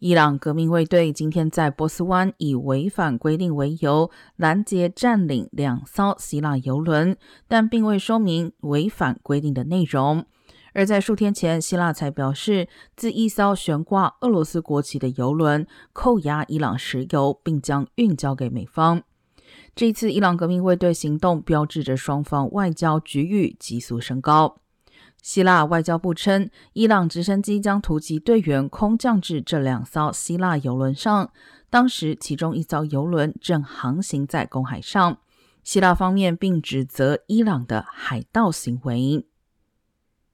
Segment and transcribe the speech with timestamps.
[0.00, 7.16] 伊朗革命卫队今天在波斯湾以违反规定为由拦截占领两艘希腊油轮，
[7.48, 10.24] 但并未说明违反规定的内容。
[10.72, 19.02] 而在数天前，希腊才表示，自一艘悬挂俄罗斯国旗的油轮扣押伊朗石油，并将运交给美方。
[19.74, 24.60] 这一次伊朗革命卫队行动标志着双方外交局域急速升高。
[25.28, 31.30] 希腊外交部称，伊朗直升机将突击队员空降至这两艘希腊油轮上，
[31.68, 35.18] 当时其中一艘油轮正航行在公海上。
[35.62, 39.26] 希腊方面并指责伊朗的海盗行为。